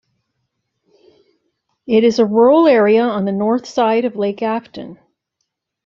It 1.85 2.03
is 2.03 2.17
a 2.17 2.25
rural 2.25 2.65
area 2.65 3.03
on 3.03 3.25
the 3.25 3.31
north 3.31 3.67
side 3.67 4.03
of 4.03 4.15
Lake 4.15 4.41
Afton. 4.41 4.97